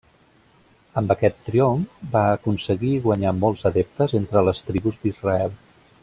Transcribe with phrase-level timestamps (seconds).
[1.01, 5.55] Amb aquest triomf, va aconseguir guanyar molts adeptes entre les tribus d'Israel.